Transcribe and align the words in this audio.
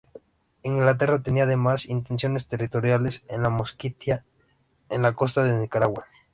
Inglaterra 0.63 1.21
tenía 1.21 1.43
además 1.43 1.85
intenciones 1.85 2.47
territoriales 2.47 3.21
en 3.29 3.43
la 3.43 3.51
Mosquitia, 3.51 4.25
en 4.89 5.03
la 5.03 5.13
costa 5.13 5.43
de 5.43 5.59
Nicaragua. 5.59 6.07